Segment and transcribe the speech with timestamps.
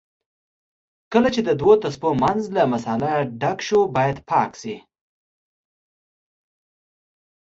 [1.13, 4.75] کله چې د دوو تسمو منځ له مسالې ډک شو باید صاف کړل شي.